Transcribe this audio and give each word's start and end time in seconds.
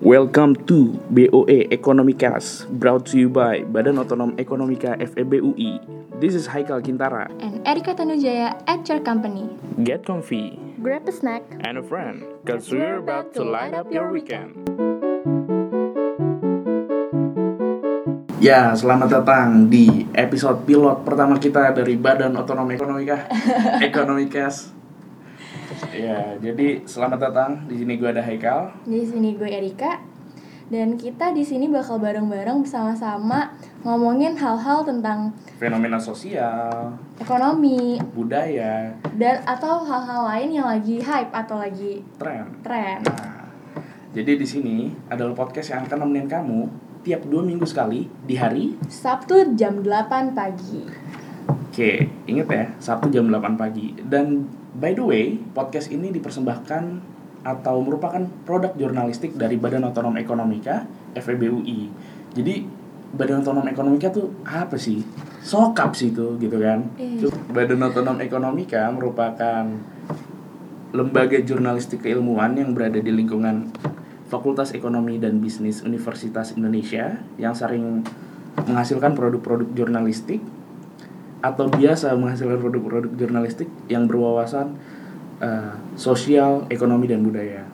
Welcome 0.00 0.54
to 0.66 0.96
BOE 1.10 1.68
Economicast, 1.68 2.66
brought 2.70 3.04
to 3.12 3.18
you 3.18 3.28
by 3.28 3.60
Badan 3.62 3.98
Otonom 3.98 4.34
Ekonomika 4.38 4.96
FEB 4.96 5.42
UI. 5.42 5.78
This 6.18 6.34
is 6.34 6.48
Haikal 6.48 6.80
Kintara. 6.80 7.26
and 7.42 7.60
Erika 7.66 7.94
Tanujaya 7.94 8.62
at 8.66 8.88
your 8.88 9.00
company. 9.00 9.50
Get 9.84 10.06
comfy 10.06 10.58
Grab 10.82 11.06
a 11.08 11.12
snack. 11.12 11.42
and 11.60 11.78
a 11.78 11.82
friend, 11.82 12.24
cause 12.46 12.70
we're 12.70 12.98
about 12.98 13.34
to 13.34 13.44
light 13.44 13.74
up 13.74 13.92
your 13.92 14.10
weekend. 14.10 14.54
Ya, 18.38 18.70
selamat 18.70 19.10
datang 19.10 19.66
di 19.66 20.06
episode 20.14 20.62
pilot 20.62 21.02
pertama 21.02 21.42
kita 21.42 21.74
dari 21.74 21.98
Badan 21.98 22.38
Otonom 22.38 22.70
Ekonomika 22.70 23.26
Economicast. 23.90 24.70
Ya, 25.90 26.38
jadi 26.38 26.86
selamat 26.86 27.18
datang. 27.18 27.50
Di 27.66 27.82
sini 27.82 27.98
gue 27.98 28.06
ada 28.06 28.22
Haikal. 28.22 28.70
Di 28.86 29.02
sini 29.02 29.34
gue 29.34 29.50
Erika 29.50 29.98
dan 30.70 30.94
kita 30.94 31.34
di 31.34 31.42
sini 31.42 31.66
bakal 31.66 31.98
bareng-bareng 31.98 32.62
bersama-sama 32.62 33.58
ngomongin 33.82 34.38
hal-hal 34.38 34.86
tentang 34.86 35.34
Fenomena 35.58 35.98
sosial, 35.98 36.94
ekonomi 37.18 37.98
budaya, 38.14 38.94
dan 39.18 39.42
atau 39.50 39.82
hal-hal 39.82 40.30
lain 40.30 40.62
yang 40.62 40.70
lagi 40.70 41.02
hype 41.02 41.34
atau 41.34 41.58
lagi 41.58 42.06
tren. 42.22 42.46
tren. 42.62 43.02
Nah, 43.02 43.50
jadi 44.14 44.38
di 44.38 44.46
sini 44.46 44.94
adalah 45.10 45.34
podcast 45.34 45.74
yang 45.74 45.90
akan 45.90 46.06
nemenin 46.06 46.30
kamu 46.30 46.87
tiap 47.08 47.24
dua 47.24 47.40
minggu 47.40 47.64
sekali 47.64 48.04
di 48.04 48.36
hari. 48.36 48.76
Sabtu 48.84 49.56
jam 49.56 49.80
8 49.80 50.36
pagi. 50.36 50.84
Oke, 51.48 52.04
inget 52.28 52.44
ya, 52.52 52.68
Sabtu 52.76 53.08
jam 53.08 53.32
8 53.32 53.56
pagi. 53.56 53.96
Dan 54.04 54.44
by 54.76 54.92
the 54.92 55.00
way, 55.00 55.40
podcast 55.56 55.88
ini 55.88 56.12
dipersembahkan 56.12 57.16
atau 57.48 57.80
merupakan 57.80 58.20
produk 58.44 58.76
jurnalistik 58.76 59.40
dari 59.40 59.56
Badan 59.56 59.88
Otonom 59.88 60.20
Ekonomika 60.20 60.84
FEB 61.16 61.48
UI. 61.48 61.88
Jadi 62.36 62.68
Badan 63.16 63.40
Otonom 63.40 63.64
Ekonomika 63.64 64.12
tuh 64.12 64.28
apa 64.44 64.76
sih? 64.76 65.00
Sokap 65.40 65.96
sih 65.96 66.12
itu 66.12 66.36
gitu 66.36 66.60
kan. 66.60 66.92
Iya. 67.00 67.32
Badan 67.48 67.88
Otonom 67.88 68.20
Ekonomika 68.20 68.84
merupakan 68.92 69.64
lembaga 70.92 71.40
jurnalistik 71.40 72.04
keilmuan 72.04 72.52
yang 72.52 72.76
berada 72.76 73.00
di 73.00 73.08
lingkungan 73.08 73.72
Fakultas 74.28 74.76
Ekonomi 74.76 75.16
dan 75.16 75.40
Bisnis 75.40 75.80
Universitas 75.80 76.52
Indonesia 76.52 77.16
yang 77.40 77.56
sering 77.56 78.04
menghasilkan 78.60 79.16
produk-produk 79.16 79.68
jurnalistik 79.72 80.44
atau 81.40 81.70
biasa 81.70 82.12
menghasilkan 82.18 82.58
produk-produk 82.58 83.10
jurnalistik 83.14 83.70
yang 83.88 84.04
berwawasan 84.04 84.76
eh, 85.40 85.74
sosial, 85.94 86.66
ekonomi 86.68 87.08
dan 87.08 87.24
budaya. 87.24 87.64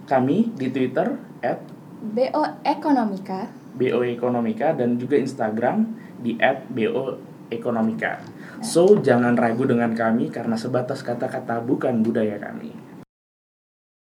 kami 0.06 0.54
di 0.54 0.70
Twitter 0.70 1.18
at 1.42 1.58
bo 2.02 2.22
ekonomika 2.62 3.50
BO 3.76 4.00
Ekonomika 4.02 4.72
dan 4.72 4.96
juga 4.96 5.20
Instagram 5.20 5.84
di 6.18 6.34
@BO 6.72 7.20
Ekonomika. 7.52 8.18
So, 8.64 8.98
jangan 8.98 9.36
ragu 9.36 9.68
dengan 9.68 9.92
kami 9.92 10.32
karena 10.32 10.56
sebatas 10.56 11.04
kata-kata 11.04 11.62
bukan 11.62 12.00
budaya 12.02 12.40
kami. 12.40 12.85